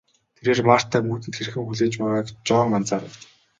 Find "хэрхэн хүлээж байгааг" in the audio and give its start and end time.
1.37-2.27